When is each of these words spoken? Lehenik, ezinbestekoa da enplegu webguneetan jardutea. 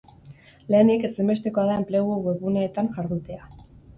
Lehenik, 0.75 1.03
ezinbestekoa 1.09 1.67
da 1.69 1.75
enplegu 1.81 2.17
webguneetan 2.29 2.91
jardutea. 2.97 3.45